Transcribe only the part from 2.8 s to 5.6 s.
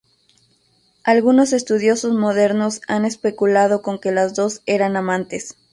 han especulado con que las dos eran amantes.